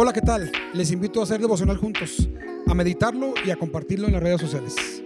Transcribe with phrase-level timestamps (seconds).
[0.00, 0.52] Hola, ¿qué tal?
[0.74, 2.28] Les invito a hacer devocional juntos,
[2.68, 5.02] a meditarlo y a compartirlo en las redes sociales.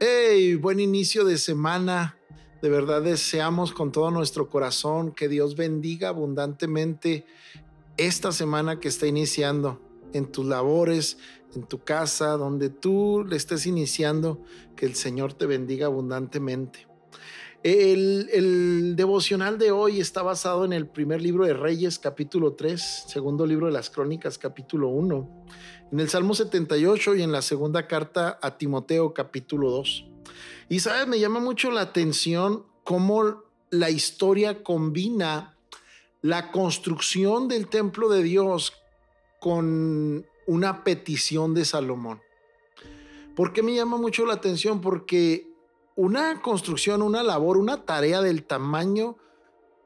[0.00, 2.18] Hey, buen inicio de semana.
[2.60, 7.24] De verdad deseamos con todo nuestro corazón que Dios bendiga abundantemente
[7.96, 9.80] esta semana que está iniciando
[10.12, 11.18] en tus labores,
[11.56, 14.42] en tu casa, donde tú le estés iniciando,
[14.76, 16.86] que el Señor te bendiga abundantemente.
[17.64, 23.46] El, devocional de hoy está basado en el primer libro de Reyes, capítulo 3, segundo
[23.46, 25.46] libro de las Crónicas, capítulo 1,
[25.90, 30.04] en el Salmo 78 y en la segunda carta a Timoteo, capítulo 2.
[30.68, 35.56] Y sabes, me llama mucho la atención cómo la historia combina
[36.20, 38.74] la construcción del templo de Dios
[39.40, 42.20] con una petición de Salomón.
[43.34, 44.80] ¿Por qué me llama mucho la atención?
[44.80, 45.48] Porque
[45.96, 49.16] una construcción, una labor, una tarea del tamaño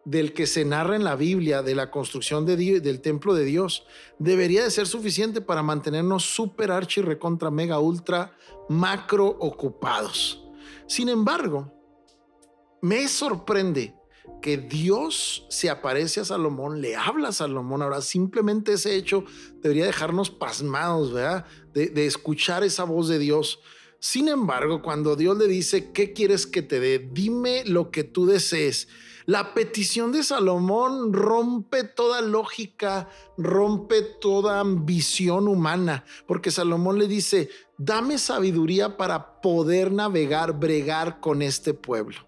[0.04, 3.86] del que se narra en la Biblia, de la construcción de del templo de Dios,
[4.18, 8.32] debería de ser suficiente para mantenernos super archi recontra mega ultra
[8.70, 10.44] macro ocupados.
[10.86, 11.70] Sin embargo,
[12.80, 13.97] me sorprende
[14.40, 17.82] que Dios se aparece a Salomón, le habla a Salomón.
[17.82, 19.24] Ahora, simplemente ese hecho
[19.62, 21.46] debería dejarnos pasmados, ¿verdad?
[21.74, 23.60] De, de, escuchar esa voz de Dios.
[24.00, 26.98] Sin embargo, cuando Dios le dice, ¿qué quieres que te dé?
[27.12, 28.88] Dime lo que tú desees.
[29.28, 37.50] La petición de Salomón rompe toda lógica, rompe toda ambición humana, porque Salomón le dice,
[37.76, 42.26] dame sabiduría para poder navegar, bregar con este pueblo.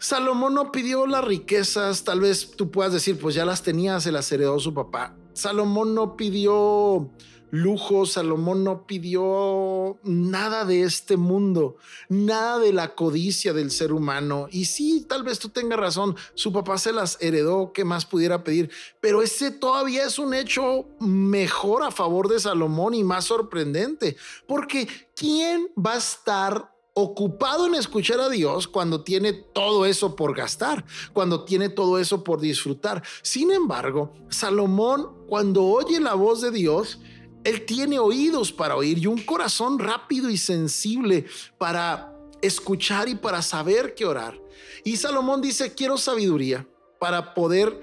[0.00, 4.10] Salomón no pidió las riquezas, tal vez tú puedas decir, pues ya las tenía, se
[4.10, 5.14] las heredó su papá.
[5.34, 7.10] Salomón no pidió
[7.50, 11.76] lujo, Salomón no pidió nada de este mundo,
[12.08, 14.48] nada de la codicia del ser humano.
[14.50, 18.42] Y sí, tal vez tú tengas razón, su papá se las heredó, ¿qué más pudiera
[18.42, 18.70] pedir?
[19.00, 24.16] Pero ese todavía es un hecho mejor a favor de Salomón y más sorprendente,
[24.46, 30.36] porque ¿quién va a estar ocupado en escuchar a Dios cuando tiene todo eso por
[30.36, 33.02] gastar, cuando tiene todo eso por disfrutar.
[33.22, 37.00] Sin embargo, Salomón, cuando oye la voz de Dios,
[37.44, 41.26] él tiene oídos para oír y un corazón rápido y sensible
[41.58, 44.40] para escuchar y para saber qué orar.
[44.84, 46.66] Y Salomón dice, quiero sabiduría
[46.98, 47.80] para poder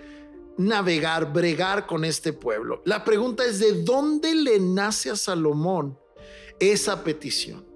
[0.58, 2.82] navegar, bregar con este pueblo.
[2.86, 5.98] La pregunta es, ¿de dónde le nace a Salomón
[6.60, 7.67] esa petición?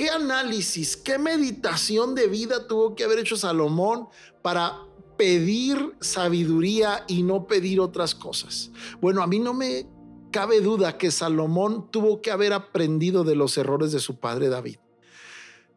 [0.00, 4.08] ¿Qué análisis, qué meditación de vida tuvo que haber hecho Salomón
[4.40, 4.78] para
[5.18, 8.70] pedir sabiduría y no pedir otras cosas?
[9.02, 9.86] Bueno, a mí no me
[10.32, 14.78] cabe duda que Salomón tuvo que haber aprendido de los errores de su padre David.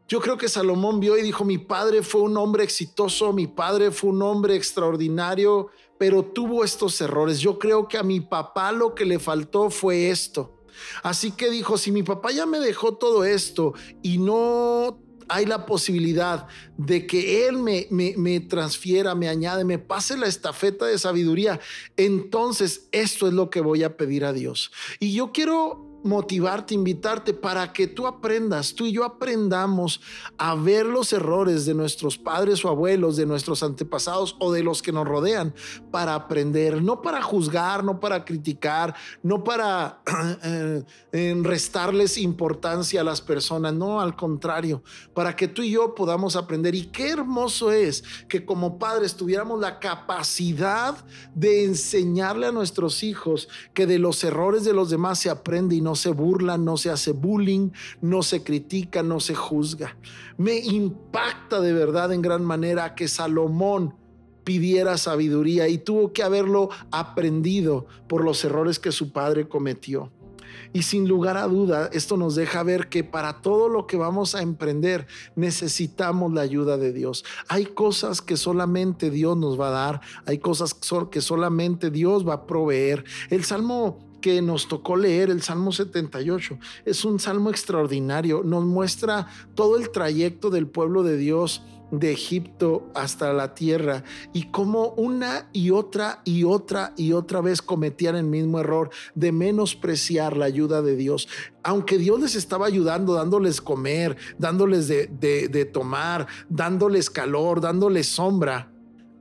[0.08, 3.92] Yo creo que Salomón vio y dijo, mi padre fue un hombre exitoso, mi padre
[3.92, 5.68] fue un hombre extraordinario,
[5.98, 7.42] pero tuvo estos errores.
[7.42, 10.63] Yo creo que a mi papá lo que le faltó fue esto.
[11.02, 15.66] Así que dijo, si mi papá ya me dejó todo esto y no hay la
[15.66, 16.48] posibilidad
[16.78, 21.60] de que Él me, me, me, transfiera, me añade, me pase la estafeta de sabiduría,
[21.98, 24.72] entonces esto es lo que voy a pedir a Dios.
[25.00, 30.02] Y yo quiero motivarte, invitarte para que tú aprendas, tú y yo aprendamos
[30.38, 34.82] a ver los errores de nuestros padres o abuelos, de nuestros antepasados o de los
[34.82, 35.54] que nos rodean,
[35.92, 40.02] para aprender, no para juzgar, no para criticar, no para
[41.14, 44.84] eh, restarles importancia a las personas, no, al contrario,
[45.14, 46.76] para que tú y yo podamos aprender.
[46.76, 50.96] Y qué hermoso es que como padres tuviéramos la capacidad
[51.34, 55.82] de enseñarle a nuestros hijos que de los errores de los demás se aprende y
[55.82, 57.72] no se burla, no se hace bullying,
[58.02, 59.98] no se critica, no se juzga.
[60.38, 63.96] Me impacta de verdad en gran manera que Salomón
[64.44, 70.12] pidiera sabiduría y tuvo que haberlo aprendido por los errores que su padre cometió.
[70.72, 74.36] Y sin lugar a duda, esto nos deja ver que para todo lo que vamos
[74.36, 77.24] a emprender necesitamos la ayuda de Dios.
[77.48, 80.76] Hay cosas que solamente Dios nos va a dar, hay cosas
[81.12, 83.04] que solamente Dios va a proveer.
[83.30, 86.58] El Salmo que nos tocó leer, el Salmo 78.
[86.86, 91.62] Es un salmo extraordinario, nos muestra todo el trayecto del pueblo de Dios
[91.92, 97.62] de Egipto hasta la tierra y cómo una y otra y otra y otra vez
[97.62, 101.28] cometían el mismo error de menospreciar la ayuda de Dios.
[101.62, 108.73] Aunque Dios les estaba ayudando, dándoles comer, dándoles de, de tomar, dándoles calor, dándoles sombra,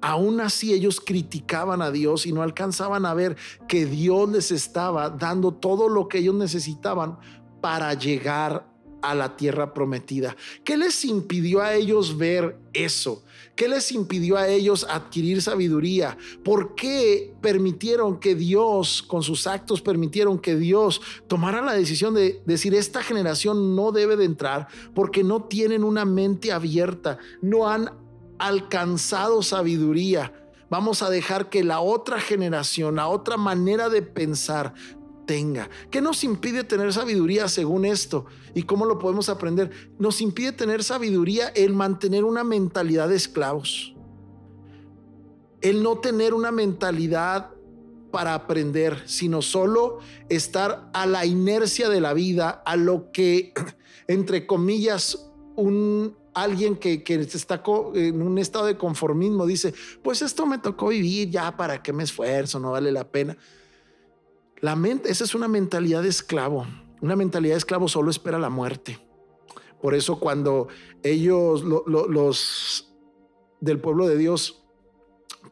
[0.03, 3.37] aún así ellos criticaban a Dios y no alcanzaban a ver
[3.69, 7.19] que Dios les estaba dando todo lo que ellos necesitaban
[7.61, 8.67] para llegar
[9.01, 10.37] a la tierra prometida.
[10.65, 13.25] ¿Qué les impidió a ellos ver eso?
[13.57, 16.17] ¿Qué les impidió a ellos adquirir sabiduría?
[16.45, 22.41] ¿Por qué permitieron que Dios, con sus actos, permitieron que Dios tomara la decisión de
[22.47, 28.02] decir, esta generación no debe de entrar porque no tienen una mente abierta, no han
[28.47, 30.33] alcanzado sabiduría?
[30.71, 34.75] Vamos a dejar que la otra generación, la otra manera de pensar,
[35.27, 35.69] tenga.
[35.91, 38.27] ¿Qué nos impide tener sabiduría según esto?
[38.55, 39.71] ¿Y cómo lo podemos aprender?
[39.99, 43.95] Nos impide tener sabiduría el mantener una mentalidad de esclavos.
[45.61, 47.51] El no tener una mentalidad
[48.11, 49.99] para aprender, sino solo
[50.29, 53.53] estar a la inercia de la vida, a lo que,
[54.09, 57.63] entre comillas, un alguien que, que está
[57.95, 62.03] en un estado de conformismo dice, pues esto me tocó vivir, ya para qué me
[62.03, 63.37] esfuerzo, no vale la pena.
[64.61, 66.67] La mente, esa es una mentalidad de esclavo.
[67.01, 68.99] Una mentalidad de esclavo solo espera la muerte.
[69.81, 70.69] Por eso cuando
[71.03, 72.95] ellos, los
[73.61, 74.62] del pueblo de Dios,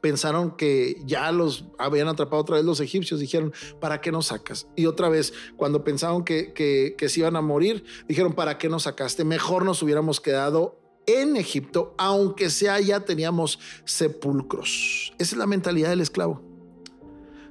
[0.01, 4.67] pensaron que ya los habían atrapado otra vez los egipcios, dijeron, ¿para qué nos sacas?
[4.77, 8.85] Y otra vez, cuando pensaron que, que, se iban a morir, dijeron, ¿para qué nos
[8.85, 9.25] sacaste?
[9.25, 15.13] Mejor nos hubiéramos quedado en Egipto, aunque sea ya teníamos sepulcros.
[15.19, 16.51] Esa es la mentalidad del esclavo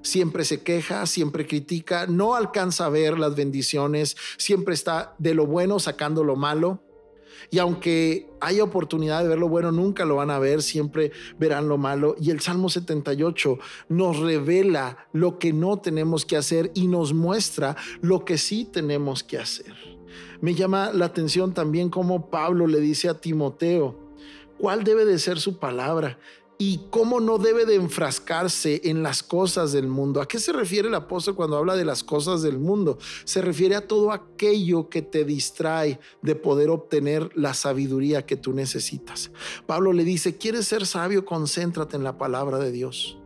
[0.01, 5.45] siempre se queja, siempre critica, no alcanza a ver las bendiciones, siempre está de lo
[5.45, 6.81] bueno sacando lo malo.
[7.49, 11.67] Y aunque haya oportunidad de ver lo bueno, nunca lo van a ver, siempre verán
[11.67, 12.15] lo malo.
[12.19, 13.57] Y el Salmo 78
[13.89, 19.23] nos revela lo que no tenemos que hacer y nos muestra lo que sí tenemos
[19.23, 19.73] que hacer.
[20.41, 24.13] Me llama la atención también cómo Pablo le dice a Timoteo,
[24.57, 26.17] ¿cuál debe de ser su palabra?
[26.61, 30.21] Y cómo no debe de enfrascarse en las cosas del mundo.
[30.21, 32.99] ¿A qué se refiere el apóstol cuando habla de las cosas del mundo?
[33.23, 38.51] Se refiere a todo aquello que te distrae de poder obtener la sabiduría que tú
[38.51, 39.31] necesitas.
[39.67, 41.23] Pablo le dice, ¿quieres ser sabio?
[41.23, 43.17] Concéntrate en la palabra de Dios.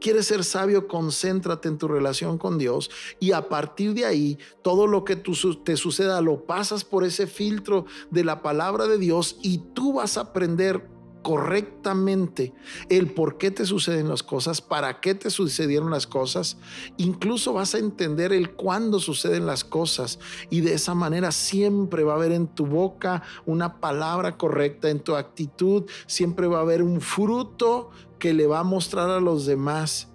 [0.00, 0.88] ¿Quieres ser sabio?
[0.88, 2.90] Concéntrate en tu relación con Dios
[3.20, 7.86] y a partir de ahí todo lo que te suceda lo pasas por ese filtro
[8.10, 10.90] de la palabra de Dios y tú vas a aprender
[11.22, 12.52] correctamente
[12.88, 16.58] el por qué te suceden las cosas, para qué te sucedieron las cosas.
[16.96, 20.18] Incluso vas a entender el cuándo suceden las cosas
[20.50, 25.00] y de esa manera siempre va a haber en tu boca una palabra correcta, en
[25.00, 29.46] tu actitud siempre va a haber un fruto que le va a mostrar a los
[29.46, 30.08] demás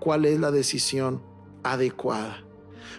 [0.00, 1.22] cuál es la decisión
[1.62, 2.44] adecuada.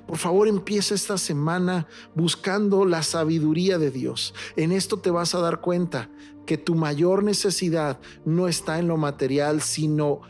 [0.08, 4.34] Por favor, empieza esta semana buscando la sabiduría de Dios.
[4.56, 6.10] En esto te vas a dar cuenta
[6.46, 10.22] que tu mayor necesidad no está en lo material, sino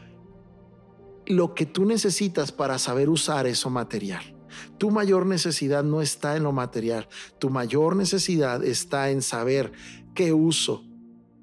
[1.25, 4.35] lo que tú necesitas para saber usar eso material.
[4.77, 7.07] Tu mayor necesidad no está en lo material,
[7.39, 9.71] tu mayor necesidad está en saber
[10.13, 10.83] qué uso,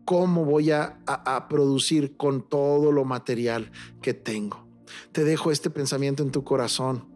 [0.05, 4.67] cómo voy a, a, producir con todo lo material que tengo.
[5.13, 7.09] Te dejo este pensamiento en tu corazón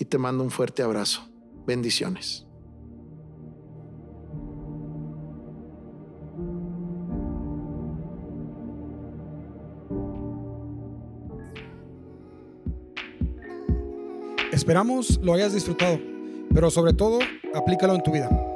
[0.00, 1.28] y te mando un fuerte abrazo.
[1.66, 2.46] Bendiciones.
[14.50, 15.98] Esperamos lo hayas disfrutado,
[16.52, 17.18] pero sobre todo,
[17.54, 18.49] aplícalo en tu vida.